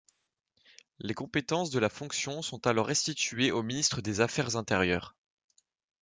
[0.97, 5.15] Les compétences de la fonction sont alors restituées au ministre des Affaires intérieures.